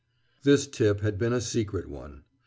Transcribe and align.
This 0.41 0.65
tip 0.65 1.01
had 1.01 1.19
been 1.19 1.31
a 1.31 1.39
secret 1.39 1.87
one. 1.87 2.23